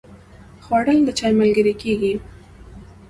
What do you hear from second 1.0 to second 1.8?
د چای ملګری